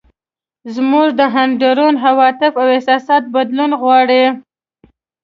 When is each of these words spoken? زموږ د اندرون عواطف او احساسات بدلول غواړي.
زموږ 0.75 1.07
د 1.19 1.21
اندرون 1.43 1.93
عواطف 2.05 2.51
او 2.61 2.67
احساسات 2.75 3.23
بدلول 3.33 3.71
غواړي. 3.81 4.23